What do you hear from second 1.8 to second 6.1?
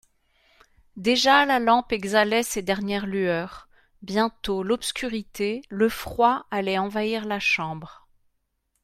exhalait ses dernières lueurs; bientôt l'obscurité, le